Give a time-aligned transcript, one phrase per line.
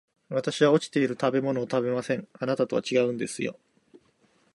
[0.29, 3.59] 私は落ちている食べ物を食べません、あなたとは違うんですよ